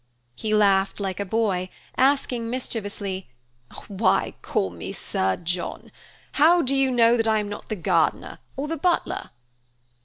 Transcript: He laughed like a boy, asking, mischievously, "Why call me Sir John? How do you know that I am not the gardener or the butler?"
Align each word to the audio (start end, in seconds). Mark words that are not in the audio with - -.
He 0.33 0.55
laughed 0.55 0.99
like 0.99 1.19
a 1.19 1.25
boy, 1.25 1.69
asking, 1.95 2.49
mischievously, 2.49 3.29
"Why 3.87 4.33
call 4.41 4.71
me 4.71 4.93
Sir 4.93 5.35
John? 5.35 5.91
How 6.31 6.63
do 6.63 6.75
you 6.75 6.89
know 6.89 7.15
that 7.17 7.27
I 7.27 7.37
am 7.37 7.47
not 7.49 7.69
the 7.69 7.75
gardener 7.75 8.39
or 8.57 8.67
the 8.67 8.77
butler?" 8.77 9.29